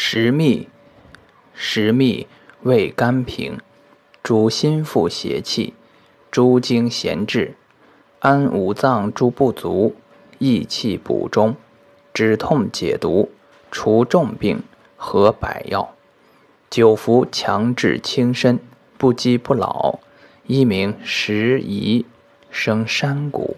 [0.00, 0.68] 食蜜
[1.54, 2.28] 食蜜
[2.62, 3.58] 味甘平
[4.22, 5.74] 主心腹邪气
[6.30, 7.56] 诸经闲滞
[8.20, 9.96] 安五脏诸不足
[10.38, 11.56] 益气补中
[12.14, 13.32] 止痛解毒
[13.72, 14.62] 除重病
[14.96, 15.96] 和百药。
[16.70, 18.60] 久服强智轻身
[18.96, 19.98] 不饥不老
[20.46, 22.06] 一名拾遗
[22.52, 23.56] 生山谷。